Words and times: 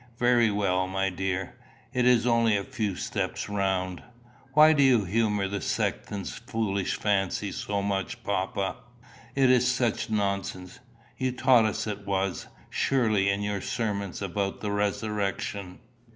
"Very 0.17 0.49
well, 0.49 0.87
my 0.87 1.11
dear. 1.11 1.53
It 1.93 2.07
is 2.07 2.25
only 2.25 2.57
a 2.57 2.63
few 2.63 2.95
steps 2.95 3.47
round." 3.47 4.01
"Why 4.53 4.73
do 4.73 4.81
you 4.81 5.03
humour 5.05 5.47
the 5.47 5.61
sexton's 5.61 6.39
foolish 6.39 6.95
fancy 6.97 7.51
so 7.51 7.83
much, 7.83 8.23
papa? 8.23 8.77
It 9.35 9.51
is 9.51 9.67
such 9.69 10.09
nonsense! 10.09 10.79
You 11.19 11.31
taught 11.31 11.65
us 11.65 11.85
it 11.85 12.07
was, 12.07 12.47
surely, 12.71 13.29
in 13.29 13.43
your 13.43 13.61
sermon 13.61 14.11
about 14.23 14.61
the 14.61 14.71
resurrection?" 14.71 15.77